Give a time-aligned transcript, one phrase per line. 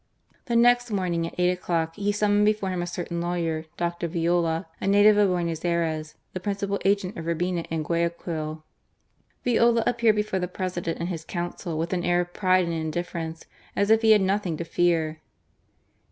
[0.47, 4.65] The next morning at «ight o'clock he snmm^n^ before him a certain lawyer, Dr, Viola,
[4.81, 8.63] a native of Buenos Ayres, the principal agent of Urbina io Guayaquil.
[9.43, 13.43] Viola aj^ared before the President and his Council with an air of pride and indiffer^cef
[13.75, 15.19] as if he had nothing to fear.